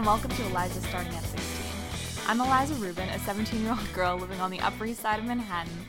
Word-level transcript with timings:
and 0.00 0.06
welcome 0.06 0.30
to 0.30 0.46
Eliza 0.46 0.80
Starting 0.80 1.14
at 1.14 1.22
16. 1.24 1.66
I'm 2.26 2.40
Eliza 2.40 2.72
Rubin, 2.76 3.10
a 3.10 3.18
17 3.18 3.60
year 3.60 3.72
old 3.72 3.92
girl 3.92 4.16
living 4.16 4.40
on 4.40 4.50
the 4.50 4.58
Upper 4.60 4.86
East 4.86 5.02
Side 5.02 5.18
of 5.18 5.26
Manhattan. 5.26 5.86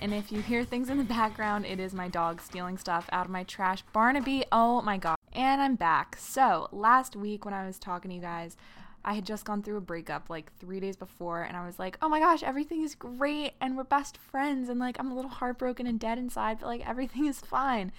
And 0.00 0.12
if 0.12 0.32
you 0.32 0.40
hear 0.40 0.64
things 0.64 0.90
in 0.90 0.98
the 0.98 1.04
background, 1.04 1.64
it 1.64 1.78
is 1.78 1.94
my 1.94 2.08
dog 2.08 2.40
stealing 2.40 2.76
stuff 2.76 3.08
out 3.12 3.26
of 3.26 3.30
my 3.30 3.44
trash. 3.44 3.84
Barnaby, 3.92 4.46
oh 4.50 4.82
my 4.82 4.98
god. 4.98 5.16
And 5.32 5.62
I'm 5.62 5.76
back. 5.76 6.16
So, 6.18 6.70
last 6.72 7.14
week 7.14 7.44
when 7.44 7.54
I 7.54 7.64
was 7.64 7.78
talking 7.78 8.08
to 8.08 8.16
you 8.16 8.20
guys, 8.20 8.56
I 9.04 9.14
had 9.14 9.24
just 9.24 9.44
gone 9.44 9.62
through 9.62 9.76
a 9.76 9.80
breakup 9.80 10.28
like 10.28 10.50
three 10.58 10.80
days 10.80 10.96
before, 10.96 11.42
and 11.42 11.56
I 11.56 11.64
was 11.64 11.78
like, 11.78 11.98
oh 12.02 12.08
my 12.08 12.18
gosh, 12.18 12.42
everything 12.42 12.82
is 12.82 12.96
great, 12.96 13.52
and 13.60 13.76
we're 13.76 13.84
best 13.84 14.18
friends, 14.18 14.70
and 14.70 14.80
like 14.80 14.98
I'm 14.98 15.12
a 15.12 15.14
little 15.14 15.30
heartbroken 15.30 15.86
and 15.86 16.00
dead 16.00 16.18
inside, 16.18 16.58
but 16.58 16.66
like 16.66 16.88
everything 16.88 17.26
is 17.26 17.38
fine. 17.38 17.92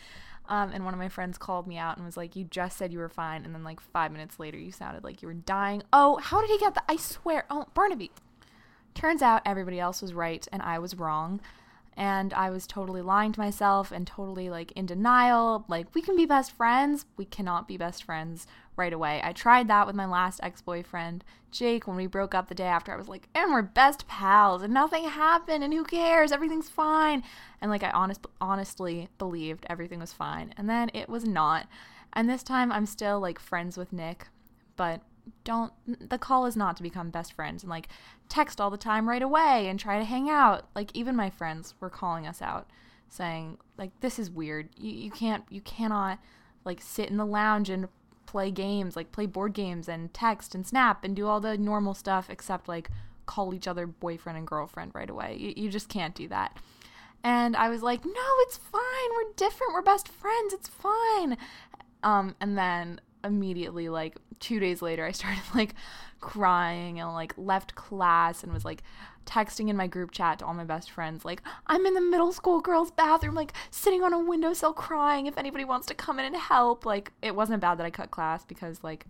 Um, 0.49 0.71
and 0.71 0.83
one 0.83 0.93
of 0.93 0.99
my 0.99 1.09
friends 1.09 1.37
called 1.37 1.67
me 1.67 1.77
out 1.77 1.97
and 1.97 2.05
was 2.05 2.17
like, 2.17 2.35
You 2.35 2.43
just 2.43 2.77
said 2.77 2.91
you 2.91 2.99
were 2.99 3.09
fine. 3.09 3.45
And 3.45 3.55
then, 3.55 3.63
like, 3.63 3.79
five 3.79 4.11
minutes 4.11 4.39
later, 4.39 4.57
you 4.57 4.71
sounded 4.71 5.03
like 5.03 5.21
you 5.21 5.27
were 5.27 5.33
dying. 5.33 5.83
Oh, 5.93 6.17
how 6.21 6.41
did 6.41 6.49
he 6.49 6.57
get 6.57 6.73
that? 6.75 6.85
I 6.89 6.97
swear. 6.97 7.45
Oh, 7.49 7.67
Barnaby. 7.73 8.11
Turns 8.93 9.21
out 9.21 9.41
everybody 9.45 9.79
else 9.79 10.01
was 10.01 10.13
right 10.13 10.47
and 10.51 10.61
I 10.61 10.79
was 10.79 10.95
wrong. 10.95 11.41
And 11.95 12.33
I 12.33 12.49
was 12.49 12.65
totally 12.65 13.01
lying 13.01 13.31
to 13.33 13.39
myself 13.39 13.91
and 13.91 14.07
totally 14.07 14.49
like 14.49 14.71
in 14.73 14.85
denial. 14.85 15.65
Like, 15.67 15.93
we 15.93 16.01
can 16.01 16.15
be 16.15 16.25
best 16.25 16.51
friends. 16.51 17.05
We 17.17 17.25
cannot 17.25 17.67
be 17.67 17.77
best 17.77 18.03
friends 18.03 18.47
right 18.75 18.93
away. 18.93 19.21
I 19.23 19.33
tried 19.33 19.67
that 19.67 19.85
with 19.85 19.95
my 19.95 20.05
last 20.05 20.39
ex 20.41 20.61
boyfriend, 20.61 21.23
Jake, 21.51 21.87
when 21.87 21.95
we 21.95 22.07
broke 22.07 22.33
up 22.33 22.49
the 22.49 22.55
day 22.55 22.65
after. 22.65 22.91
I 22.91 22.97
was 22.97 23.07
like, 23.07 23.27
and 23.35 23.51
we're 23.51 23.61
best 23.61 24.07
pals, 24.07 24.63
and 24.63 24.73
nothing 24.73 25.05
happened, 25.05 25.63
and 25.63 25.73
who 25.73 25.83
cares? 25.83 26.31
Everything's 26.31 26.69
fine. 26.69 27.23
And 27.61 27.69
like, 27.69 27.83
I 27.83 27.91
honest, 27.91 28.25
honestly 28.41 29.09
believed 29.17 29.65
everything 29.69 29.99
was 29.99 30.13
fine. 30.13 30.53
And 30.57 30.69
then 30.69 30.89
it 30.93 31.09
was 31.09 31.25
not. 31.25 31.67
And 32.13 32.29
this 32.29 32.43
time, 32.43 32.71
I'm 32.71 32.85
still 32.85 33.19
like 33.19 33.39
friends 33.39 33.77
with 33.77 33.93
Nick, 33.93 34.27
but 34.75 35.01
don't 35.43 35.73
the 36.09 36.17
call 36.17 36.45
is 36.45 36.55
not 36.55 36.75
to 36.77 36.83
become 36.83 37.09
best 37.09 37.33
friends 37.33 37.63
and 37.63 37.69
like 37.69 37.87
text 38.29 38.59
all 38.59 38.69
the 38.69 38.77
time 38.77 39.07
right 39.07 39.21
away 39.21 39.67
and 39.67 39.79
try 39.79 39.97
to 39.97 40.05
hang 40.05 40.29
out 40.29 40.67
like 40.75 40.89
even 40.93 41.15
my 41.15 41.29
friends 41.29 41.75
were 41.79 41.89
calling 41.89 42.27
us 42.27 42.41
out 42.41 42.69
saying 43.09 43.57
like 43.77 43.91
this 44.01 44.19
is 44.19 44.29
weird 44.29 44.69
you, 44.77 44.91
you 44.91 45.11
can't 45.11 45.43
you 45.49 45.61
cannot 45.61 46.19
like 46.65 46.81
sit 46.81 47.09
in 47.09 47.17
the 47.17 47.25
lounge 47.25 47.69
and 47.69 47.87
play 48.33 48.49
games, 48.49 48.95
like 48.95 49.11
play 49.11 49.27
board 49.27 49.53
games 49.53 49.87
and 49.87 50.11
text 50.11 50.55
and 50.55 50.65
snap 50.65 51.03
and 51.03 51.15
do 51.15 51.27
all 51.27 51.39
the 51.39 51.55
normal 51.55 51.93
stuff 51.93 52.31
except 52.31 52.67
like 52.67 52.89
call 53.27 53.53
each 53.53 53.67
other 53.67 53.85
boyfriend 53.85 54.39
and 54.39 54.47
girlfriend 54.47 54.91
right 54.95 55.09
away. 55.09 55.37
You, 55.39 55.53
you 55.55 55.69
just 55.69 55.87
can't 55.87 56.15
do 56.15 56.27
that. 56.29 56.57
And 57.23 57.55
I 57.55 57.69
was 57.69 57.83
like, 57.83 58.03
no, 58.03 58.11
it's 58.39 58.57
fine. 58.57 58.81
We're 59.15 59.33
different. 59.35 59.73
We're 59.73 59.83
best 59.83 60.07
friends. 60.07 60.51
It's 60.51 60.67
fine. 60.67 61.37
Um, 62.01 62.35
and 62.41 62.57
then 62.57 62.99
immediately, 63.23 63.89
like 63.89 64.17
two 64.39 64.59
days 64.59 64.81
later, 64.81 65.05
I 65.05 65.11
started 65.11 65.41
like 65.55 65.75
crying 66.19 66.99
and 66.99 67.13
like 67.13 67.33
left 67.37 67.75
class 67.75 68.43
and 68.43 68.53
was 68.53 68.63
like 68.63 68.81
texting 69.25 69.69
in 69.69 69.75
my 69.75 69.87
group 69.87 70.11
chat 70.11 70.39
to 70.39 70.45
all 70.45 70.53
my 70.53 70.63
best 70.63 70.91
friends 70.91 71.23
like 71.23 71.41
i'm 71.67 71.85
in 71.85 71.93
the 71.93 72.01
middle 72.01 72.31
school 72.31 72.59
girls 72.59 72.91
bathroom 72.91 73.35
like 73.35 73.53
sitting 73.71 74.03
on 74.03 74.13
a 74.13 74.19
windowsill 74.19 74.73
crying 74.73 75.27
if 75.27 75.37
anybody 75.37 75.63
wants 75.65 75.87
to 75.87 75.93
come 75.93 76.19
in 76.19 76.25
and 76.25 76.35
help. 76.35 76.85
Like 76.85 77.11
it 77.21 77.35
wasn't 77.35 77.61
bad 77.61 77.77
that 77.77 77.85
i 77.85 77.89
cut 77.89 78.11
class 78.11 78.45
because 78.45 78.83
like 78.83 79.05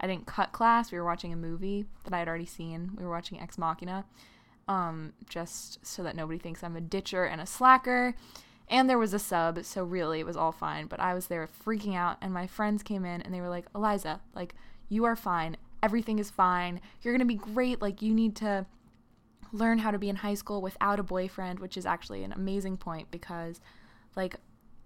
i 0.00 0.06
didn't 0.06 0.26
cut 0.26 0.52
class. 0.52 0.90
We 0.90 0.98
were 0.98 1.04
watching 1.04 1.32
a 1.32 1.36
movie 1.36 1.86
that 2.04 2.14
i 2.14 2.18
had 2.18 2.28
already 2.28 2.46
seen. 2.46 2.92
We 2.96 3.04
were 3.04 3.10
watching 3.10 3.40
ex 3.40 3.58
machina 3.58 4.04
um 4.66 5.12
just 5.28 5.84
so 5.84 6.02
that 6.02 6.16
nobody 6.16 6.38
thinks 6.38 6.64
i'm 6.64 6.74
a 6.74 6.80
ditcher 6.80 7.24
and 7.24 7.38
a 7.38 7.46
slacker 7.46 8.14
and 8.68 8.88
there 8.88 8.98
was 8.98 9.14
a 9.14 9.18
sub 9.18 9.64
so 9.64 9.84
really 9.84 10.20
it 10.20 10.26
was 10.26 10.36
all 10.36 10.52
fine 10.52 10.86
but 10.86 11.00
i 11.00 11.14
was 11.14 11.26
there 11.26 11.48
freaking 11.64 11.94
out 11.94 12.16
and 12.20 12.32
my 12.32 12.46
friends 12.46 12.82
came 12.82 13.04
in 13.04 13.20
and 13.22 13.34
they 13.34 13.40
were 13.40 13.48
like 13.48 13.66
eliza 13.74 14.20
like 14.34 14.54
you 14.88 15.04
are 15.04 15.16
fine 15.16 15.56
everything 15.82 16.18
is 16.18 16.30
fine 16.30 16.80
you're 17.02 17.14
gonna 17.14 17.24
be 17.24 17.34
great 17.34 17.82
like 17.82 18.00
you 18.00 18.14
need 18.14 18.34
to 18.34 18.66
learn 19.54 19.78
how 19.78 19.90
to 19.92 19.98
be 19.98 20.08
in 20.08 20.16
high 20.16 20.34
school 20.34 20.60
without 20.60 20.98
a 20.98 21.04
boyfriend, 21.04 21.60
which 21.60 21.76
is 21.76 21.86
actually 21.86 22.24
an 22.24 22.32
amazing 22.32 22.76
point 22.76 23.10
because, 23.10 23.60
like, 24.16 24.36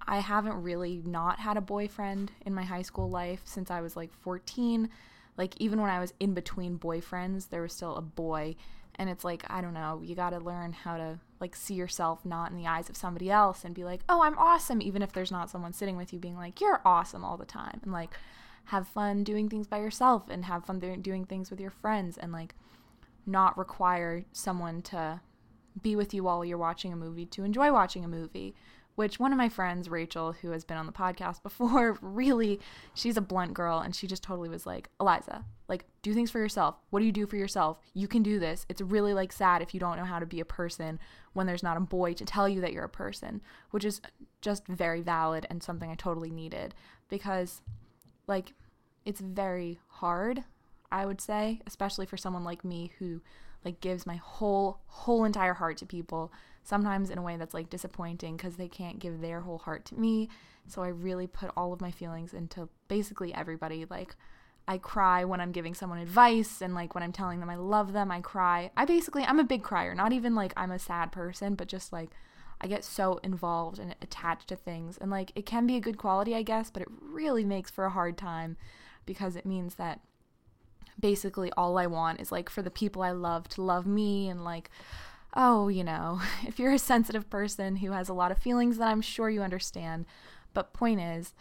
I 0.06 0.19
haven't 0.19 0.62
really 0.62 1.03
not 1.04 1.41
had 1.41 1.56
a 1.56 1.62
boyfriend 1.62 2.32
in 2.44 2.54
my 2.54 2.62
high 2.62 2.82
school 2.82 3.10
life 3.10 3.41
since 3.44 3.70
I 3.70 3.80
was 3.80 3.97
like 3.97 4.12
14. 4.12 4.88
Like, 5.36 5.54
even 5.58 5.80
when 5.80 5.91
I 5.91 6.00
was 6.00 6.12
in 6.20 6.34
between 6.34 6.78
boyfriends, 6.78 7.48
there 7.48 7.62
was 7.62 7.72
still 7.72 7.97
a 7.97 8.03
boy. 8.03 8.56
And 8.97 9.08
it's 9.08 9.24
like, 9.24 9.44
I 9.48 9.60
don't 9.60 9.74
know, 9.74 10.03
you 10.04 10.14
gotta 10.14 10.38
learn 10.38 10.72
how 10.72 10.97
to, 10.98 11.19
like, 11.41 11.54
see 11.54 11.75
yourself 11.75 12.25
not 12.25 12.50
in 12.50 12.56
the 12.56 12.66
eyes 12.66 12.88
of 12.88 12.97
somebody 12.97 13.31
else 13.31 13.65
and 13.65 13.75
be 13.75 13.84
like, 13.84 14.00
oh, 14.09 14.22
I'm 14.22 14.38
awesome, 14.38 14.82
even 14.82 15.03
if 15.03 15.12
there's 15.12 15.31
not 15.31 15.50
someone 15.50 15.72
sitting 15.72 15.97
with 15.97 16.12
you 16.12 16.19
being 16.19 16.37
like, 16.37 16.60
you're 16.60 16.81
awesome 16.84 17.25
all 17.25 17.37
the 17.37 17.44
time. 17.44 17.81
And, 17.82 17.93
like, 17.93 18.10
have 18.66 18.88
fun 18.88 19.25
doing 19.25 19.48
things 19.48 19.66
by 19.66 19.78
yourself 19.78 20.28
and 20.28 20.44
have 20.44 20.65
fun 20.65 20.78
doing 20.78 21.25
things 21.25 21.50
with 21.50 21.60
your 21.60 21.71
friends. 21.71 22.19
And, 22.19 22.32
like, 22.32 22.54
not 23.27 23.56
require 23.59 24.25
someone 24.32 24.82
to 24.82 25.21
be 25.82 25.94
with 25.94 26.12
you 26.12 26.25
while 26.25 26.44
you're 26.44 26.59
watching 26.59 26.93
a 26.93 26.97
movie 26.97 27.27
to 27.27 27.44
enjoy 27.44 27.72
watching 27.72 28.04
a 28.04 28.09
movie 28.09 28.54
which 28.98 29.20
one 29.20 29.32
of 29.32 29.38
my 29.38 29.48
friends 29.48 29.88
rachel 29.88 30.32
who 30.32 30.50
has 30.50 30.64
been 30.64 30.76
on 30.76 30.86
the 30.86 30.92
podcast 30.92 31.42
before 31.42 31.97
really 32.03 32.59
she's 32.94 33.16
a 33.16 33.20
blunt 33.20 33.54
girl 33.54 33.78
and 33.78 33.94
she 33.94 34.06
just 34.06 34.22
totally 34.22 34.48
was 34.48 34.66
like 34.66 34.88
eliza 35.00 35.44
like 35.69 35.84
do 36.00 36.14
things 36.14 36.31
for 36.31 36.38
yourself. 36.38 36.76
What 36.88 37.00
do 37.00 37.04
you 37.04 37.12
do 37.12 37.26
for 37.26 37.36
yourself? 37.36 37.78
You 37.92 38.09
can 38.09 38.22
do 38.22 38.38
this. 38.38 38.64
It's 38.70 38.81
really 38.81 39.12
like 39.12 39.32
sad 39.32 39.60
if 39.60 39.75
you 39.75 39.81
don't 39.81 39.98
know 39.98 40.04
how 40.06 40.19
to 40.19 40.25
be 40.25 40.41
a 40.41 40.44
person 40.47 40.98
when 41.34 41.47
there's 41.47 41.62
not 41.62 41.76
a 41.76 41.81
boy 41.81 42.14
to 42.14 42.25
tell 42.25 42.48
you 42.48 42.62
that 42.62 42.72
you're 42.72 42.84
a 42.84 42.88
person 42.88 43.42
which 43.70 43.84
is 43.84 44.00
just 44.41 44.66
very 44.66 45.03
valid 45.03 45.47
and 45.50 45.62
something 45.62 45.91
i 45.91 45.94
totally 45.94 46.30
needed 46.30 46.75
because 47.09 47.60
like 48.26 48.54
it's 49.04 49.20
very 49.20 49.78
hard 49.88 50.42
I 50.91 51.06
would 51.06 51.20
say, 51.20 51.60
especially 51.66 52.06
for 52.06 52.16
someone 52.16 52.44
like 52.44 52.65
me 52.65 52.92
who 52.98 53.20
like 53.65 53.80
gives 53.80 54.06
my 54.06 54.16
whole 54.16 54.80
whole 54.86 55.25
entire 55.25 55.54
heart 55.54 55.76
to 55.78 55.86
people, 55.86 56.32
sometimes 56.68 57.08
in 57.08 57.16
a 57.16 57.22
way 57.22 57.36
that's 57.36 57.54
like 57.54 57.70
disappointing 57.70 58.36
because 58.36 58.56
they 58.56 58.68
can't 58.68 58.98
give 58.98 59.20
their 59.20 59.40
whole 59.40 59.58
heart 59.58 59.86
to 59.86 59.94
me. 59.94 60.28
So 60.66 60.82
I 60.82 60.88
really 60.88 61.26
put 61.26 61.50
all 61.56 61.72
of 61.72 61.80
my 61.80 61.90
feelings 61.90 62.34
into 62.34 62.68
basically 62.88 63.32
everybody. 63.32 63.86
Like 63.88 64.14
I 64.66 64.76
cry 64.76 65.24
when 65.24 65.40
I'm 65.40 65.50
giving 65.50 65.74
someone 65.74 65.98
advice 65.98 66.60
and 66.60 66.74
like 66.74 66.94
when 66.94 67.02
I'm 67.02 67.12
telling 67.12 67.40
them 67.40 67.48
I 67.48 67.56
love 67.56 67.94
them, 67.94 68.10
I 68.10 68.20
cry. 68.20 68.70
I 68.76 68.84
basically 68.84 69.24
I'm 69.24 69.40
a 69.40 69.44
big 69.44 69.62
crier, 69.62 69.94
not 69.94 70.12
even 70.12 70.34
like 70.34 70.52
I'm 70.58 70.70
a 70.70 70.78
sad 70.78 71.10
person, 71.10 71.54
but 71.54 71.68
just 71.68 71.90
like 71.90 72.10
I 72.60 72.66
get 72.66 72.84
so 72.84 73.18
involved 73.22 73.78
and 73.78 73.96
attached 74.02 74.48
to 74.48 74.56
things. 74.56 74.98
And 74.98 75.10
like 75.10 75.32
it 75.34 75.46
can 75.46 75.66
be 75.66 75.76
a 75.76 75.80
good 75.80 75.96
quality, 75.96 76.34
I 76.34 76.42
guess, 76.42 76.70
but 76.70 76.82
it 76.82 76.88
really 77.00 77.44
makes 77.44 77.70
for 77.70 77.86
a 77.86 77.90
hard 77.90 78.18
time 78.18 78.58
because 79.06 79.36
it 79.36 79.46
means 79.46 79.76
that 79.76 80.00
basically 81.00 81.50
all 81.56 81.78
I 81.78 81.86
want 81.86 82.20
is 82.20 82.30
like 82.30 82.50
for 82.50 82.60
the 82.60 82.70
people 82.70 83.00
I 83.00 83.12
love 83.12 83.48
to 83.50 83.62
love 83.62 83.86
me 83.86 84.28
and 84.28 84.44
like 84.44 84.70
oh, 85.38 85.69
you 85.69 85.84
know, 85.84 86.21
if 86.47 86.59
you're 86.59 86.72
a 86.72 86.78
sensitive 86.78 87.31
person 87.31 87.76
who 87.76 87.93
has 87.93 88.10
a 88.10 88.15
lot 88.15 88.31
of 88.31 88.38
feelings 88.38 88.76
then 88.76 88.88
I'm 88.88 89.00
sure 89.00 89.31
you 89.31 89.41
understand. 89.41 90.04
But 90.53 90.75
point 90.75 91.00
is, 91.00 91.32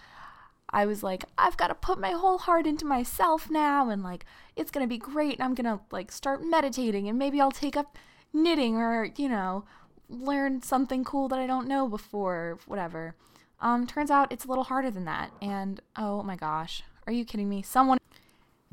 I 0.69 0.85
was 0.85 1.01
like, 1.01 1.25
I've 1.37 1.57
got 1.57 1.67
to 1.67 1.75
put 1.75 1.99
my 1.99 2.11
whole 2.11 2.37
heart 2.37 2.67
into 2.67 2.85
myself 2.85 3.49
now 3.49 3.89
and 3.89 4.03
like 4.03 4.25
it's 4.55 4.71
to 4.85 4.89
be 4.89 4.97
great 4.97 5.33
and 5.33 5.43
I'm 5.43 5.55
to 5.65 5.81
like 5.91 6.11
start 6.11 6.43
meditating 6.43 7.09
and 7.09 7.17
maybe 7.17 7.41
I'll 7.41 7.51
take 7.51 7.75
up 7.75 7.97
knitting 8.31 8.77
or, 8.77 9.09
you 9.17 9.27
know, 9.27 9.65
learn 10.09 10.61
something 10.61 11.03
cool 11.03 11.27
that 11.29 11.39
I 11.39 11.47
don't 11.47 11.67
know 11.67 11.87
before, 11.87 12.59
whatever. 12.67 13.15
Um 13.59 13.87
turns 13.87 14.11
out 14.11 14.31
it's 14.31 14.45
a 14.45 14.47
little 14.49 14.65
harder 14.65 14.91
than 14.91 15.05
that. 15.05 15.31
And 15.41 15.81
oh 15.95 16.21
my 16.21 16.35
gosh, 16.35 16.83
are 17.07 17.13
you 17.13 17.25
kidding 17.25 17.49
me? 17.49 17.61
Someone 17.61 17.97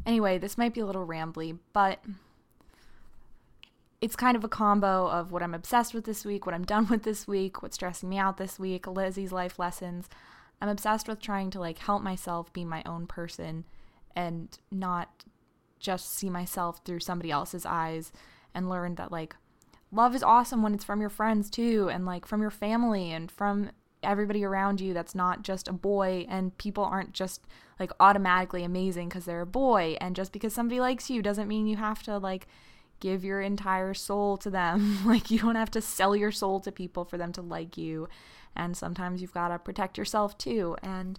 Anyway, 0.06 0.36
this 0.36 0.58
might 0.58 0.74
be 0.74 0.80
a 0.80 0.86
little 0.86 1.06
rambly, 1.06 1.58
but 1.72 2.04
it's 4.04 4.16
kind 4.16 4.36
of 4.36 4.44
a 4.44 4.48
combo 4.48 5.08
of 5.08 5.32
what 5.32 5.42
I'm 5.42 5.54
obsessed 5.54 5.94
with 5.94 6.04
this 6.04 6.26
week, 6.26 6.44
what 6.44 6.54
I'm 6.54 6.66
done 6.66 6.86
with 6.90 7.04
this 7.04 7.26
week, 7.26 7.62
what's 7.62 7.76
stressing 7.76 8.10
me 8.10 8.18
out 8.18 8.36
this 8.36 8.58
week, 8.58 8.86
Lizzie's 8.86 9.32
life 9.32 9.58
lessons. 9.58 10.10
I'm 10.60 10.68
obsessed 10.68 11.08
with 11.08 11.22
trying 11.22 11.48
to 11.52 11.58
like 11.58 11.78
help 11.78 12.02
myself 12.02 12.52
be 12.52 12.66
my 12.66 12.82
own 12.84 13.06
person 13.06 13.64
and 14.14 14.58
not 14.70 15.24
just 15.80 16.14
see 16.14 16.28
myself 16.28 16.82
through 16.84 17.00
somebody 17.00 17.30
else's 17.30 17.64
eyes 17.64 18.12
and 18.54 18.68
learn 18.68 18.96
that 18.96 19.10
like 19.10 19.36
love 19.90 20.14
is 20.14 20.22
awesome 20.22 20.62
when 20.62 20.74
it's 20.74 20.84
from 20.84 21.00
your 21.00 21.10
friends 21.10 21.48
too 21.48 21.88
and 21.90 22.04
like 22.04 22.26
from 22.26 22.42
your 22.42 22.50
family 22.50 23.10
and 23.10 23.30
from 23.30 23.70
everybody 24.02 24.44
around 24.44 24.82
you 24.82 24.92
that's 24.92 25.14
not 25.14 25.42
just 25.42 25.66
a 25.66 25.72
boy 25.72 26.26
and 26.28 26.56
people 26.58 26.84
aren't 26.84 27.12
just 27.14 27.46
like 27.80 27.90
automatically 28.00 28.64
amazing 28.64 29.08
because 29.08 29.24
they're 29.24 29.40
a 29.40 29.46
boy 29.46 29.96
and 30.00 30.14
just 30.14 30.30
because 30.30 30.52
somebody 30.52 30.78
likes 30.78 31.08
you 31.08 31.22
doesn't 31.22 31.48
mean 31.48 31.66
you 31.66 31.76
have 31.76 32.02
to 32.02 32.18
like 32.18 32.46
give 33.04 33.22
your 33.22 33.42
entire 33.42 33.92
soul 33.92 34.38
to 34.38 34.48
them. 34.48 34.98
Like 35.04 35.30
you 35.30 35.38
don't 35.38 35.56
have 35.56 35.70
to 35.72 35.82
sell 35.82 36.16
your 36.16 36.32
soul 36.32 36.58
to 36.60 36.72
people 36.72 37.04
for 37.04 37.18
them 37.18 37.32
to 37.32 37.42
like 37.42 37.76
you. 37.76 38.08
And 38.56 38.74
sometimes 38.74 39.20
you've 39.20 39.34
got 39.34 39.48
to 39.48 39.58
protect 39.58 39.98
yourself 39.98 40.38
too. 40.38 40.76
And 40.82 41.18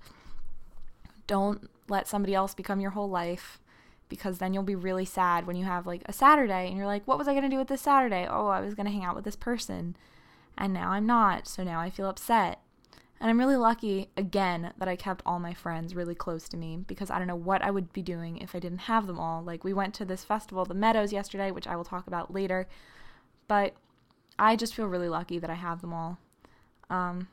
don't 1.27 1.69
let 1.87 2.07
somebody 2.07 2.33
else 2.33 2.55
become 2.55 2.79
your 2.79 2.91
whole 2.91 3.09
life 3.09 3.59
because 4.09 4.39
then 4.39 4.53
you'll 4.53 4.63
be 4.63 4.75
really 4.75 5.05
sad 5.05 5.45
when 5.45 5.55
you 5.55 5.65
have 5.65 5.85
like 5.85 6.01
a 6.07 6.13
Saturday 6.13 6.67
and 6.67 6.75
you're 6.75 6.87
like, 6.87 7.07
what 7.07 7.19
was 7.19 7.27
I 7.27 7.33
going 7.33 7.43
to 7.43 7.49
do 7.49 7.59
with 7.59 7.67
this 7.67 7.81
Saturday? 7.81 8.25
Oh, 8.27 8.47
I 8.47 8.61
was 8.61 8.73
going 8.73 8.87
to 8.87 8.91
hang 8.91 9.03
out 9.03 9.15
with 9.15 9.25
this 9.25 9.35
person. 9.35 9.95
And 10.57 10.73
now 10.73 10.89
I'm 10.89 11.05
not. 11.05 11.47
So 11.47 11.63
now 11.63 11.79
I 11.79 11.91
feel 11.91 12.09
upset 12.09 12.59
And 13.19 13.29
I'm 13.29 13.39
really 13.39 13.55
lucky, 13.55 14.09
again, 14.17 14.73
that 14.77 14.87
I 14.87 14.95
kept 14.95 15.23
all 15.25 15.39
my 15.39 15.53
friends 15.53 15.95
really 15.95 16.15
close 16.15 16.49
to 16.49 16.57
me 16.57 16.77
because 16.85 17.09
I 17.09 17.17
don't 17.17 17.27
know 17.27 17.35
what 17.35 17.61
I 17.61 17.71
would 17.71 17.93
be 17.93 18.01
doing 18.01 18.37
if 18.37 18.53
I 18.53 18.59
didn't 18.59 18.79
have 18.79 19.07
them 19.07 19.19
all. 19.19 19.41
Like, 19.41 19.63
we 19.63 19.73
went 19.73 19.93
to 19.95 20.05
this 20.05 20.25
festival, 20.25 20.65
the 20.65 20.73
Meadows, 20.73 21.13
yesterday, 21.13 21.49
which 21.49 21.67
I 21.67 21.75
will 21.75 21.85
talk 21.85 22.07
about 22.07 22.33
later. 22.33 22.67
But 23.47 23.75
I 24.37 24.55
just 24.55 24.75
feel 24.75 24.87
really 24.87 25.07
lucky 25.07 25.39
that 25.39 25.49
I 25.49 25.55
have 25.55 25.81
them 25.81 25.93
all. 25.93 26.17
Um, 26.89 27.29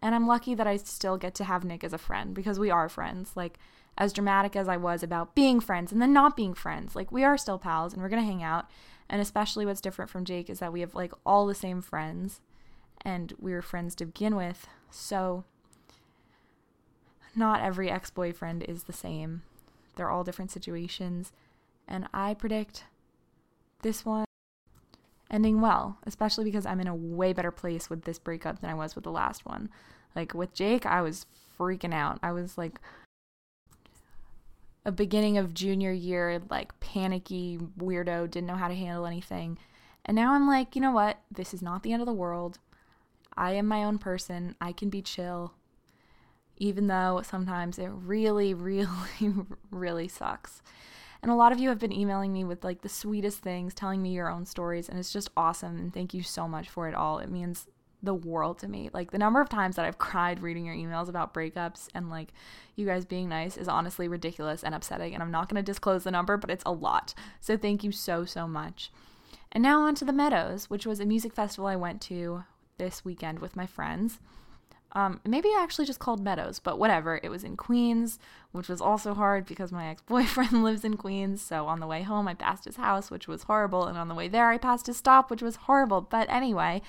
and 0.00 0.14
I'm 0.14 0.26
lucky 0.26 0.54
that 0.54 0.66
I 0.66 0.78
still 0.78 1.18
get 1.18 1.34
to 1.36 1.44
have 1.44 1.64
Nick 1.64 1.84
as 1.84 1.92
a 1.92 1.98
friend 1.98 2.34
because 2.34 2.58
we 2.58 2.70
are 2.70 2.88
friends. 2.88 3.32
Like, 3.34 3.58
as 3.98 4.12
dramatic 4.12 4.56
as 4.56 4.68
I 4.68 4.78
was 4.78 5.02
about 5.02 5.34
being 5.34 5.60
friends 5.60 5.92
and 5.92 6.00
then 6.00 6.12
not 6.14 6.36
being 6.36 6.54
friends, 6.54 6.96
like, 6.96 7.12
we 7.12 7.24
are 7.24 7.36
still 7.36 7.58
pals 7.58 7.92
and 7.92 8.02
we're 8.02 8.08
going 8.08 8.22
to 8.22 8.26
hang 8.26 8.42
out. 8.42 8.70
And 9.08 9.20
especially 9.20 9.66
what's 9.66 9.80
different 9.80 10.10
from 10.10 10.24
Jake 10.24 10.50
is 10.50 10.58
that 10.58 10.72
we 10.72 10.80
have 10.80 10.94
like 10.94 11.12
all 11.24 11.46
the 11.46 11.54
same 11.54 11.80
friends 11.80 12.40
and 13.02 13.32
we 13.38 13.52
were 13.52 13.62
friends 13.62 13.94
to 13.96 14.06
begin 14.06 14.36
with. 14.36 14.66
So, 14.90 15.44
not 17.34 17.60
every 17.60 17.90
ex 17.90 18.10
boyfriend 18.10 18.62
is 18.64 18.84
the 18.84 18.92
same. 18.92 19.42
They're 19.96 20.10
all 20.10 20.24
different 20.24 20.50
situations. 20.50 21.32
And 21.88 22.08
I 22.12 22.34
predict 22.34 22.84
this 23.82 24.04
one 24.04 24.24
ending 25.30 25.60
well, 25.60 25.98
especially 26.06 26.44
because 26.44 26.66
I'm 26.66 26.80
in 26.80 26.86
a 26.86 26.94
way 26.94 27.32
better 27.32 27.50
place 27.50 27.90
with 27.90 28.04
this 28.04 28.18
breakup 28.18 28.60
than 28.60 28.70
I 28.70 28.74
was 28.74 28.94
with 28.94 29.04
the 29.04 29.10
last 29.10 29.44
one. 29.44 29.68
Like 30.14 30.34
with 30.34 30.54
Jake, 30.54 30.86
I 30.86 31.02
was 31.02 31.26
freaking 31.58 31.94
out. 31.94 32.18
I 32.22 32.32
was 32.32 32.56
like 32.56 32.80
a 34.84 34.92
beginning 34.92 35.36
of 35.36 35.52
junior 35.52 35.92
year, 35.92 36.40
like 36.48 36.78
panicky 36.80 37.58
weirdo, 37.78 38.30
didn't 38.30 38.46
know 38.46 38.54
how 38.54 38.68
to 38.68 38.74
handle 38.74 39.06
anything. 39.06 39.58
And 40.04 40.14
now 40.14 40.34
I'm 40.34 40.46
like, 40.46 40.76
you 40.76 40.80
know 40.80 40.92
what? 40.92 41.18
This 41.30 41.52
is 41.52 41.60
not 41.60 41.82
the 41.82 41.92
end 41.92 42.00
of 42.00 42.06
the 42.06 42.12
world. 42.12 42.58
I 43.36 43.52
am 43.52 43.66
my 43.66 43.84
own 43.84 43.98
person. 43.98 44.54
I 44.60 44.72
can 44.72 44.90
be 44.90 45.02
chill. 45.02 45.54
Even 46.58 46.86
though 46.86 47.20
sometimes 47.22 47.78
it 47.78 47.90
really, 47.92 48.54
really, 48.54 49.34
really 49.70 50.08
sucks. 50.08 50.62
And 51.22 51.30
a 51.30 51.34
lot 51.34 51.52
of 51.52 51.58
you 51.58 51.68
have 51.70 51.78
been 51.78 51.92
emailing 51.92 52.32
me 52.32 52.44
with 52.44 52.64
like 52.64 52.82
the 52.82 52.88
sweetest 52.88 53.40
things, 53.40 53.74
telling 53.74 54.02
me 54.02 54.10
your 54.10 54.30
own 54.30 54.46
stories, 54.46 54.88
and 54.88 54.98
it's 54.98 55.12
just 55.12 55.30
awesome. 55.36 55.76
And 55.78 55.92
thank 55.92 56.14
you 56.14 56.22
so 56.22 56.46
much 56.46 56.68
for 56.68 56.88
it 56.88 56.94
all. 56.94 57.18
It 57.18 57.30
means 57.30 57.66
the 58.02 58.14
world 58.14 58.58
to 58.60 58.68
me. 58.68 58.90
Like 58.92 59.10
the 59.10 59.18
number 59.18 59.40
of 59.40 59.48
times 59.48 59.76
that 59.76 59.84
I've 59.84 59.98
cried 60.06 60.40
reading 60.40 60.64
your 60.64 60.74
emails 60.74 61.08
about 61.08 61.34
breakups 61.34 61.88
and 61.94 62.10
like 62.10 62.32
you 62.74 62.86
guys 62.86 63.04
being 63.04 63.28
nice 63.28 63.56
is 63.56 63.68
honestly 63.68 64.08
ridiculous 64.08 64.62
and 64.62 64.74
upsetting. 64.74 65.14
And 65.14 65.22
I'm 65.22 65.30
not 65.30 65.48
going 65.48 65.62
to 65.62 65.66
disclose 65.66 66.04
the 66.04 66.10
number, 66.10 66.36
but 66.36 66.50
it's 66.50 66.64
a 66.64 66.72
lot. 66.72 67.14
So 67.40 67.56
thank 67.56 67.84
you 67.84 67.92
so, 67.92 68.24
so 68.24 68.46
much. 68.46 68.90
And 69.52 69.62
now 69.62 69.82
on 69.82 69.94
to 69.96 70.04
the 70.04 70.12
Meadows, 70.12 70.68
which 70.68 70.86
was 70.86 71.00
a 71.00 71.06
music 71.06 71.32
festival 71.32 71.66
I 71.66 71.76
went 71.76 72.00
to 72.02 72.44
this 72.78 73.04
weekend 73.04 73.38
with 73.38 73.56
my 73.56 73.66
friends. 73.66 74.18
Um, 74.92 75.20
maybe 75.26 75.48
I 75.50 75.60
actually 75.62 75.84
just 75.84 75.98
called 75.98 76.22
Meadows, 76.22 76.58
but 76.58 76.78
whatever. 76.78 77.20
It 77.22 77.28
was 77.28 77.44
in 77.44 77.56
Queens, 77.56 78.18
which 78.52 78.68
was 78.68 78.80
also 78.80 79.12
hard 79.12 79.44
because 79.44 79.70
my 79.70 79.86
ex 79.90 80.02
boyfriend 80.02 80.64
lives 80.64 80.84
in 80.84 80.96
Queens. 80.96 81.42
So 81.42 81.66
on 81.66 81.80
the 81.80 81.86
way 81.86 82.02
home, 82.02 82.26
I 82.26 82.34
passed 82.34 82.64
his 82.64 82.76
house, 82.76 83.10
which 83.10 83.28
was 83.28 83.42
horrible. 83.42 83.84
And 83.84 83.98
on 83.98 84.08
the 84.08 84.14
way 84.14 84.28
there, 84.28 84.48
I 84.48 84.58
passed 84.58 84.86
his 84.86 84.96
stop, 84.96 85.30
which 85.30 85.42
was 85.42 85.56
horrible. 85.56 86.00
But 86.00 86.30
anyway, 86.30 86.80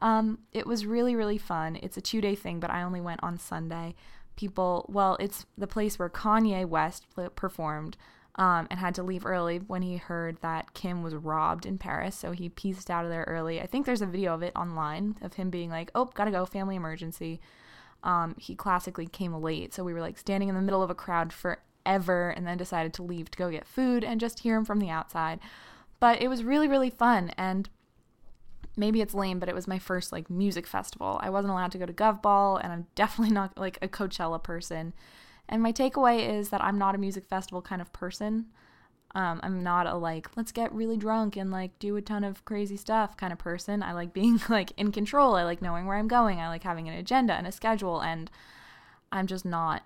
um, 0.00 0.40
it 0.52 0.66
was 0.66 0.84
really, 0.84 1.14
really 1.14 1.38
fun. 1.38 1.78
It's 1.80 1.96
a 1.96 2.00
two 2.00 2.20
day 2.20 2.34
thing, 2.34 2.58
but 2.58 2.70
I 2.70 2.82
only 2.82 3.00
went 3.00 3.22
on 3.22 3.38
Sunday. 3.38 3.94
People, 4.36 4.86
well, 4.88 5.16
it's 5.20 5.46
the 5.56 5.68
place 5.68 5.96
where 5.96 6.10
Kanye 6.10 6.66
West 6.66 7.06
performed 7.36 7.96
um, 8.36 8.66
and 8.70 8.80
had 8.80 8.94
to 8.96 9.02
leave 9.02 9.24
early 9.24 9.58
when 9.58 9.82
he 9.82 9.96
heard 9.96 10.38
that 10.40 10.74
Kim 10.74 11.02
was 11.02 11.14
robbed 11.14 11.66
in 11.66 11.78
Paris. 11.78 12.16
So 12.16 12.32
he 12.32 12.48
pieced 12.48 12.90
out 12.90 13.04
of 13.04 13.10
there 13.10 13.24
early. 13.28 13.60
I 13.60 13.66
think 13.66 13.86
there's 13.86 14.02
a 14.02 14.06
video 14.06 14.34
of 14.34 14.42
it 14.42 14.52
online 14.56 15.16
of 15.22 15.34
him 15.34 15.50
being 15.50 15.70
like, 15.70 15.90
oh, 15.94 16.06
gotta 16.06 16.30
go, 16.30 16.44
family 16.44 16.76
emergency. 16.76 17.40
Um, 18.02 18.34
he 18.38 18.54
classically 18.54 19.06
came 19.06 19.34
late. 19.34 19.72
So 19.72 19.84
we 19.84 19.94
were 19.94 20.00
like 20.00 20.18
standing 20.18 20.48
in 20.48 20.54
the 20.54 20.62
middle 20.62 20.82
of 20.82 20.90
a 20.90 20.94
crowd 20.94 21.32
forever 21.32 22.30
and 22.30 22.46
then 22.46 22.58
decided 22.58 22.92
to 22.94 23.02
leave 23.02 23.30
to 23.30 23.38
go 23.38 23.50
get 23.50 23.66
food 23.66 24.02
and 24.02 24.20
just 24.20 24.40
hear 24.40 24.56
him 24.56 24.64
from 24.64 24.80
the 24.80 24.90
outside. 24.90 25.38
But 26.00 26.20
it 26.20 26.28
was 26.28 26.42
really, 26.42 26.68
really 26.68 26.90
fun. 26.90 27.30
And 27.38 27.68
maybe 28.76 29.00
it's 29.00 29.14
lame, 29.14 29.38
but 29.38 29.48
it 29.48 29.54
was 29.54 29.68
my 29.68 29.78
first 29.78 30.12
like 30.12 30.28
music 30.28 30.66
festival. 30.66 31.18
I 31.22 31.30
wasn't 31.30 31.52
allowed 31.52 31.72
to 31.72 31.78
go 31.78 31.86
to 31.86 31.92
Gov 31.92 32.20
Ball, 32.20 32.56
and 32.56 32.72
I'm 32.72 32.86
definitely 32.94 33.32
not 33.32 33.56
like 33.56 33.78
a 33.80 33.88
Coachella 33.88 34.42
person. 34.42 34.92
And 35.48 35.62
my 35.62 35.72
takeaway 35.72 36.28
is 36.28 36.48
that 36.50 36.62
I'm 36.62 36.78
not 36.78 36.94
a 36.94 36.98
music 36.98 37.26
festival 37.26 37.62
kind 37.62 37.82
of 37.82 37.92
person. 37.92 38.46
Um, 39.14 39.40
I'm 39.42 39.62
not 39.62 39.86
a 39.86 39.94
like, 39.94 40.28
let's 40.36 40.50
get 40.50 40.72
really 40.72 40.96
drunk 40.96 41.36
and 41.36 41.50
like 41.50 41.78
do 41.78 41.96
a 41.96 42.02
ton 42.02 42.24
of 42.24 42.44
crazy 42.44 42.76
stuff 42.76 43.16
kind 43.16 43.32
of 43.32 43.38
person. 43.38 43.82
I 43.82 43.92
like 43.92 44.12
being 44.12 44.40
like 44.48 44.72
in 44.76 44.90
control. 44.90 45.36
I 45.36 45.44
like 45.44 45.62
knowing 45.62 45.86
where 45.86 45.96
I'm 45.96 46.08
going. 46.08 46.40
I 46.40 46.48
like 46.48 46.64
having 46.64 46.88
an 46.88 46.94
agenda 46.94 47.34
and 47.34 47.46
a 47.46 47.52
schedule. 47.52 48.00
And 48.00 48.30
I'm 49.12 49.26
just 49.26 49.44
not. 49.44 49.84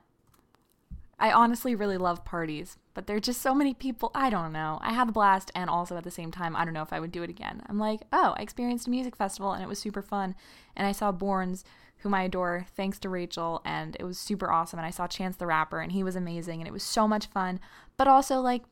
I 1.21 1.33
honestly 1.33 1.75
really 1.75 1.99
love 1.99 2.25
parties, 2.25 2.79
but 2.95 3.07
there 3.07 3.17
are 3.17 3.21
just 3.21 3.43
so 3.43 3.53
many 3.53 3.75
people. 3.75 4.13
I 4.15 4.31
don't 4.31 4.53
know. 4.53 4.79
I 4.83 4.93
had 4.93 5.09
a 5.09 5.13
blast, 5.13 5.51
and 5.53 5.69
also 5.69 5.97
at 5.97 6.05
the 6.05 6.13
same 6.13 6.31
time, 6.31 6.55
I 6.55 6.65
don't 6.65 6.75
know 6.75 6.83
if 6.83 6.93
I 6.93 7.01
would 7.01 7.11
do 7.11 7.25
it 7.25 7.31
again. 7.31 7.61
I'm 7.69 7.79
like, 7.79 8.03
oh, 8.13 8.35
I 8.39 8.43
experienced 8.43 8.87
a 8.87 8.91
music 8.91 9.17
festival 9.17 9.53
and 9.53 9.61
it 9.61 9.69
was 9.69 9.81
super 9.81 10.01
fun. 10.01 10.37
And 10.77 10.87
I 10.87 10.93
saw 10.93 11.11
Borns, 11.11 11.65
whom 11.99 12.15
I 12.15 12.23
adore, 12.23 12.67
thanks 12.77 12.99
to 13.01 13.09
Rachel, 13.09 13.61
and 13.65 13.97
it 13.99 14.05
was 14.05 14.19
super 14.19 14.51
awesome. 14.51 14.79
And 14.79 14.87
I 14.87 14.91
saw 14.91 15.07
Chance 15.07 15.37
the 15.37 15.47
Rapper, 15.47 15.81
and 15.81 15.93
he 15.93 16.03
was 16.03 16.17
amazing, 16.17 16.61
and 16.61 16.69
it 16.69 16.73
was 16.73 16.83
so 16.83 17.09
much 17.09 17.27
fun. 17.27 17.61
But 17.97 18.09
also, 18.09 18.41
like, 18.41 18.63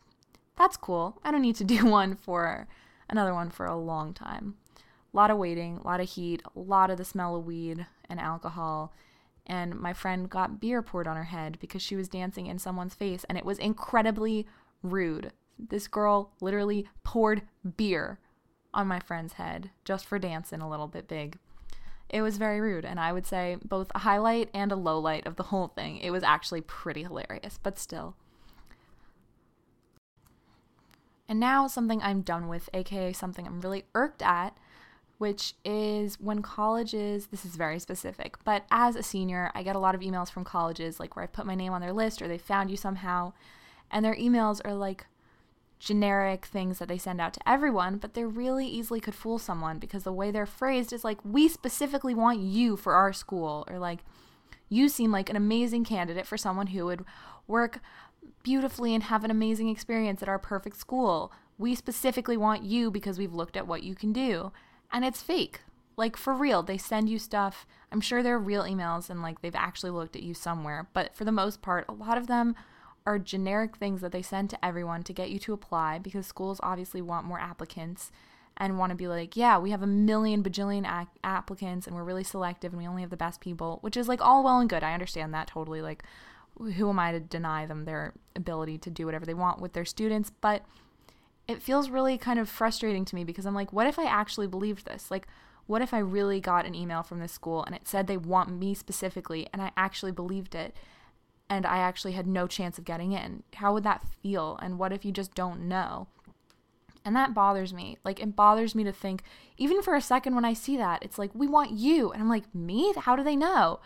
that's 0.56 0.76
cool. 0.76 1.20
I 1.25 1.31
don't 1.31 1.43
need 1.43 1.56
to 1.56 1.64
do 1.76 1.87
one 1.87 2.14
for 2.14 2.69
another 3.08 3.34
one 3.34 3.50
for 3.50 3.67
a 3.67 3.76
long 3.76 4.14
time. 4.14 4.56
A 5.12 5.17
lot 5.17 5.31
of 5.31 5.38
waiting, 5.38 5.78
a 5.78 5.87
lot 5.87 6.00
of 6.00 6.08
heat, 6.08 6.43
a 6.55 6.58
lot 6.58 6.90
of 6.90 6.99
the 6.99 7.05
smell 7.05 7.37
of 7.37 7.46
weed 7.46 7.87
and 8.08 8.20
alcohol. 8.20 8.93
And 9.46 9.78
my 9.78 9.93
friend 9.93 10.28
got 10.28 10.61
beer 10.61 10.82
poured 10.82 11.06
on 11.06 11.17
her 11.17 11.25
head 11.25 11.58
because 11.61 11.81
she 11.81 11.96
was 11.96 12.08
dancing 12.08 12.46
in 12.46 12.58
someone's 12.58 12.94
face, 12.94 13.25
and 13.28 13.38
it 13.38 13.44
was 13.44 13.58
incredibly 13.58 14.46
rude. 14.82 15.32
This 15.58 15.88
girl 15.88 16.32
literally 16.40 16.88
poured 17.02 17.43
beer 17.76 18.19
on 18.75 18.87
my 18.87 19.00
friend's 19.00 19.34
head 19.34 19.70
just 19.84 20.05
for 20.05 20.19
dancing 20.19 20.61
a 20.61 20.69
little 20.69 20.88
bit 20.88 21.08
big. 21.08 21.38
It 22.08 22.23
was 22.23 22.38
very 22.38 22.61
rude, 22.61 22.85
and 22.85 23.00
I 23.00 23.12
would 23.12 23.26
say 23.26 23.56
both 23.64 23.91
a 23.94 24.00
highlight 24.00 24.49
and 24.55 24.70
a 24.70 24.76
low 24.76 24.99
light 24.99 25.26
of 25.26 25.37
the 25.37 25.44
whole 25.44 25.69
thing. 25.69 25.99
It 25.99 26.11
was 26.11 26.23
actually 26.23 26.61
pretty 26.61 27.03
hilarious, 27.03 27.58
but 27.62 27.79
still. 27.79 28.14
And 31.29 31.41
now 31.41 31.67
something 31.67 32.00
I'm 32.03 32.23
done 32.23 32.47
with, 32.47 32.69
aka 32.73 33.12
something 33.12 33.47
I'm 33.47 33.61
really 33.61 33.85
irked 33.94 34.23
at, 34.23 34.56
which 35.19 35.54
is 35.64 36.21
when 36.21 36.42
colleges, 36.42 37.28
this 37.28 37.45
is 37.45 37.57
very 37.57 37.81
specific, 37.81 38.37
but 38.45 38.64
as 38.71 38.95
a 38.95 39.02
senior, 39.02 39.50
I 39.54 39.62
get 39.62 39.75
a 39.75 39.81
lot 39.81 39.95
of 39.95 40.00
emails 40.02 40.31
from 40.31 40.45
colleges 40.45 41.00
like 41.00 41.16
where 41.16 41.25
I 41.25 41.26
put 41.26 41.47
my 41.47 41.54
name 41.54 41.73
on 41.73 41.81
their 41.81 41.92
list 41.92 42.23
or 42.23 42.28
they 42.28 42.38
found 42.38 42.71
you 42.71 42.76
somehow, 42.76 43.33
and 43.90 44.04
their 44.04 44.14
emails 44.14 44.61
are 44.64 44.75
like 44.75 45.07
generic 45.78 46.47
things 46.47 46.78
that 46.78 46.88
they 46.88 46.99
send 46.99 47.21
out 47.21 47.35
to 47.35 47.49
everyone, 47.49 47.99
but 47.99 48.14
they 48.14 48.25
really 48.25 48.66
easily 48.66 49.00
could 49.00 49.14
fool 49.14 49.38
someone 49.38 49.78
because 49.78 50.04
the 50.04 50.12
way 50.12 50.30
they're 50.30 50.47
phrased 50.47 50.92
is 50.92 51.04
like, 51.04 51.18
we 51.25 51.49
specifically 51.49 52.14
want 52.14 52.40
you 52.40 52.76
for 52.76 52.95
our 52.95 53.12
school, 53.12 53.64
or 53.68 53.78
like, 53.78 54.00
you 54.68 54.88
seem 54.88 55.12
like 55.12 55.30
an 55.30 55.37
amazing 55.37 55.85
candidate 55.85 56.26
for 56.26 56.37
someone 56.37 56.68
who 56.68 56.87
would 56.87 57.04
work 57.47 57.80
beautifully 58.42 58.95
and 58.95 59.04
have 59.04 59.25
an 59.25 59.30
amazing 59.30 59.68
experience 59.68 60.23
at 60.23 60.28
our 60.28 60.38
perfect 60.38 60.76
school. 60.76 61.33
We 61.59 61.75
specifically 61.75 62.37
want 62.37 62.64
you 62.64 62.90
because 62.90 63.18
we've 63.18 63.35
looked 63.35 63.56
at 63.56 63.66
what 63.66 63.83
you 63.83 63.95
can 63.95 64.12
do. 64.12 64.52
And 64.92 65.04
it's 65.04 65.23
fake. 65.23 65.61
Like, 65.97 66.16
for 66.16 66.35
real, 66.35 66.62
they 66.62 66.78
send 66.78 67.09
you 67.09 67.18
stuff. 67.18 67.66
I'm 67.90 68.00
sure 68.00 68.23
they're 68.23 68.38
real 68.38 68.64
emails 68.64 69.09
and 69.09 69.23
like 69.23 69.40
they've 69.40 69.54
actually 69.54 69.90
looked 69.90 70.16
at 70.16 70.23
you 70.23 70.35
somewhere, 70.35 70.88
but 70.92 71.14
for 71.14 71.25
the 71.25 71.33
most 71.33 71.62
part, 71.62 71.87
a 71.88 71.92
lot 71.92 72.18
of 72.18 72.26
them 72.26 72.54
are 73.07 73.19
generic 73.19 73.77
things 73.77 74.01
that 74.01 74.13
they 74.13 74.23
send 74.23 74.51
to 74.51 74.65
everyone 74.65 75.03
to 75.05 75.13
get 75.13 75.31
you 75.31 75.39
to 75.39 75.53
apply 75.53 75.99
because 75.99 76.27
schools 76.27 76.61
obviously 76.63 77.01
want 77.01 77.25
more 77.25 77.39
applicants 77.39 78.11
and 78.57 78.79
want 78.79 78.91
to 78.91 78.97
be 78.97 79.07
like, 79.07 79.37
yeah, 79.37 79.59
we 79.59 79.71
have 79.71 79.83
a 79.83 79.87
million 79.87 80.43
bajillion 80.43 80.85
ac- 80.85 81.11
applicants 81.23 81.87
and 81.87 81.95
we're 81.95 82.05
really 82.05 82.25
selective 82.25 82.73
and 82.73 82.81
we 82.81 82.89
only 82.89 83.03
have 83.03 83.11
the 83.11 83.17
best 83.17 83.41
people, 83.41 83.79
which 83.83 83.97
is 83.97 84.09
like 84.09 84.21
all 84.21 84.43
well 84.43 84.59
and 84.59 84.69
good. 84.69 84.83
I 84.83 84.95
understand 84.95 85.33
that 85.35 85.47
totally. 85.47 85.83
Like, 85.83 86.03
who 86.59 86.89
am 86.89 86.99
I 86.99 87.13
to 87.13 87.21
deny 87.21 87.67
them 87.67 87.85
their 87.85 88.15
ability 88.35 88.79
to 88.79 88.91
do 88.91 89.07
whatever 89.07 89.27
they 89.27 89.35
want 89.35 89.61
with 89.61 89.75
their 89.75 89.85
students? 89.85 90.33
But 90.41 90.65
it 91.47 91.63
feels 91.63 91.91
really 91.91 92.19
kind 92.19 92.39
of 92.39 92.49
frustrating 92.49 93.05
to 93.05 93.15
me 93.15 93.25
because 93.25 93.47
I'm 93.47 93.55
like, 93.55 93.73
what 93.73 93.87
if 93.87 93.99
I 93.99 94.05
actually 94.05 94.47
believed 94.47 94.87
this? 94.87 95.11
Like, 95.11 95.29
what 95.67 95.83
if 95.83 95.93
I 95.93 95.99
really 95.99 96.41
got 96.41 96.65
an 96.65 96.75
email 96.75 97.03
from 97.03 97.21
this 97.21 97.33
school 97.33 97.63
and 97.65 97.75
it 97.75 97.87
said 97.87 98.07
they 98.07 98.17
want 98.17 98.51
me 98.51 98.73
specifically 98.75 99.49
and 99.53 99.61
I 99.61 99.71
actually 99.77 100.13
believed 100.13 100.55
it? 100.55 100.75
And 101.49 101.65
I 101.65 101.79
actually 101.79 102.12
had 102.12 102.26
no 102.26 102.47
chance 102.47 102.79
of 102.79 102.85
getting 102.85 103.12
in. 103.12 103.43
How 103.55 103.73
would 103.73 103.85
that 103.85 104.07
feel? 104.23 104.59
And 104.61 104.79
what 104.79 104.93
if 104.93 105.05
you 105.05 105.12
just 105.12 105.35
don't 105.35 105.69
know? 105.69 106.09
And 107.05 107.15
that 107.15 107.35
bothers 107.35 107.73
me. 107.73 107.99
Like, 108.05 108.19
it 108.19 108.35
bothers 108.35 108.75
me 108.75 108.83
to 108.83 108.93
think, 108.93 109.23
even 109.57 109.81
for 109.81 109.95
a 109.95 110.00
second 110.00 110.35
when 110.35 110.45
I 110.45 110.55
see 110.55 110.76
that, 110.76 111.05
it's 111.05 111.19
like, 111.19 111.31
we 111.35 111.47
want 111.47 111.71
you. 111.71 112.11
And 112.11 112.21
I'm 112.21 112.29
like, 112.29 112.53
me? 112.53 112.93
How 112.97 113.15
do 113.15 113.23
they 113.23 113.37
know? 113.37 113.79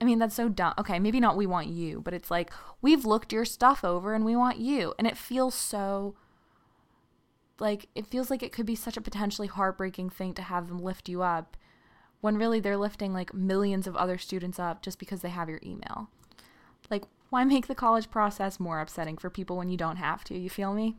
I 0.00 0.04
mean, 0.04 0.20
that's 0.20 0.36
so 0.36 0.48
dumb. 0.48 0.74
Okay, 0.78 1.00
maybe 1.00 1.18
not 1.18 1.36
we 1.36 1.46
want 1.46 1.66
you, 1.66 2.00
but 2.00 2.14
it's 2.14 2.30
like, 2.30 2.52
we've 2.80 3.04
looked 3.04 3.32
your 3.32 3.44
stuff 3.44 3.84
over 3.84 4.14
and 4.14 4.24
we 4.24 4.36
want 4.36 4.58
you. 4.58 4.94
And 4.98 5.06
it 5.08 5.18
feels 5.18 5.56
so, 5.56 6.14
like, 7.58 7.88
it 7.96 8.06
feels 8.06 8.30
like 8.30 8.44
it 8.44 8.52
could 8.52 8.66
be 8.66 8.76
such 8.76 8.96
a 8.96 9.00
potentially 9.00 9.48
heartbreaking 9.48 10.10
thing 10.10 10.32
to 10.34 10.42
have 10.42 10.68
them 10.68 10.78
lift 10.78 11.08
you 11.08 11.22
up 11.22 11.56
when 12.20 12.36
really 12.36 12.60
they're 12.60 12.76
lifting 12.76 13.12
like 13.12 13.34
millions 13.34 13.86
of 13.86 13.96
other 13.96 14.18
students 14.18 14.58
up 14.58 14.82
just 14.82 15.00
because 15.00 15.22
they 15.22 15.28
have 15.28 15.48
your 15.48 15.60
email. 15.64 16.10
Like, 16.90 17.04
why 17.30 17.44
make 17.44 17.66
the 17.66 17.74
college 17.74 18.10
process 18.10 18.58
more 18.58 18.80
upsetting 18.80 19.18
for 19.18 19.30
people 19.30 19.56
when 19.56 19.68
you 19.68 19.76
don't 19.76 19.96
have 19.96 20.24
to? 20.24 20.38
You 20.38 20.48
feel 20.48 20.72
me? 20.72 20.96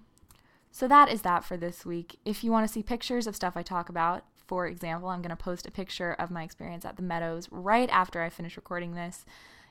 So 0.71 0.87
that 0.87 1.09
is 1.11 1.23
that 1.23 1.43
for 1.43 1.57
this 1.57 1.85
week. 1.85 2.19
If 2.25 2.43
you 2.43 2.51
want 2.51 2.67
to 2.67 2.71
see 2.71 2.83
pictures 2.83 3.25
of 3.27 3.35
stuff 3.35 3.57
I 3.57 3.63
talk 3.63 3.89
about, 3.89 4.23
for 4.47 4.67
example, 4.67 5.09
I'm 5.09 5.21
going 5.21 5.29
to 5.29 5.35
post 5.35 5.67
a 5.67 5.71
picture 5.71 6.13
of 6.13 6.31
my 6.31 6.43
experience 6.43 6.85
at 6.85 6.95
the 6.95 7.03
Meadows 7.03 7.47
right 7.51 7.89
after 7.89 8.21
I 8.21 8.29
finish 8.29 8.55
recording 8.55 8.93
this. 8.93 9.25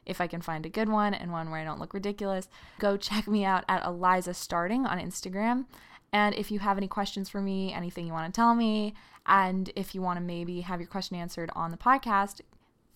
If 0.07 0.21
I 0.21 0.27
can 0.27 0.41
find 0.41 0.65
a 0.65 0.71
good 0.71 0.89
one 0.89 1.15
and 1.15 1.31
one 1.31 1.51
where 1.51 1.61
I 1.61 1.65
don't 1.65 1.81
look 1.81 1.95
ridiculous, 1.95 2.49
go 2.79 2.97
check 2.99 3.29
me 3.29 3.45
out 3.45 3.65
at 3.69 3.85
Eliza 3.85 4.35
Starting 4.35 4.87
on 4.87 4.99
Instagram. 4.99 5.67
And 6.13 6.35
if 6.35 6.51
you 6.51 6.61
have 6.61 6.79
any 6.79 6.89
questions 6.89 7.29
for 7.29 7.41
me, 7.41 7.73
anything 7.73 8.07
you 8.07 8.13
want 8.13 8.33
to 8.33 8.37
tell 8.37 8.55
me, 8.55 8.95
and 9.27 9.71
if 9.77 9.95
you 9.95 10.01
want 10.01 10.19
to 10.19 10.25
maybe 10.25 10.63
have 10.63 10.81
your 10.81 10.89
question 10.89 11.17
answered 11.17 11.51
on 11.55 11.71
the 11.71 11.77
podcast, 11.77 12.41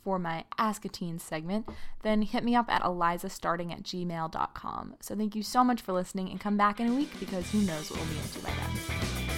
for 0.02 0.18
my 0.18 0.44
Ask 0.58 0.84
a 0.84 0.88
Teen 0.88 1.18
segment, 1.18 1.68
then 2.02 2.22
hit 2.22 2.44
me 2.44 2.54
up 2.54 2.70
at 2.70 2.82
elizastarting 2.82 3.72
at 3.72 3.82
gmail.com. 3.82 4.94
So 5.00 5.14
thank 5.14 5.34
you 5.36 5.42
so 5.42 5.64
much 5.64 5.80
for 5.80 5.92
listening 5.92 6.30
and 6.30 6.40
come 6.40 6.56
back 6.56 6.80
in 6.80 6.88
a 6.88 6.94
week 6.94 7.10
because 7.18 7.50
who 7.50 7.60
knows 7.62 7.90
what 7.90 8.00
we'll 8.00 8.08
be 8.08 8.18
into 8.18 8.40
by 8.40 8.50
then. 8.50 9.31